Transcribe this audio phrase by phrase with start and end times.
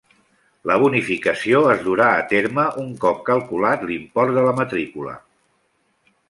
[0.69, 5.15] La bonificació es durà a terme, un cop calculat l'import de la matrícula.